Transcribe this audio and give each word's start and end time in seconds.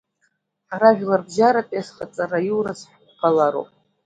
Ҳара 0.69 0.97
жәларбжьаратәи 0.97 1.79
азхаҵара 1.81 2.37
аиуразы 2.41 2.85
ҳақәԥалароуп. 2.91 3.69